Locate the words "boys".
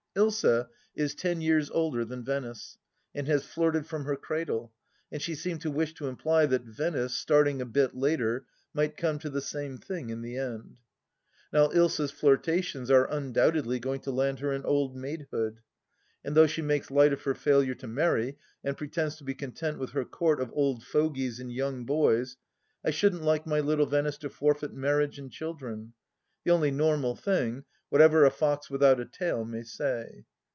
21.85-22.35